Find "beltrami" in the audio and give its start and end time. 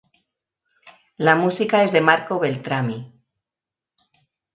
2.39-2.99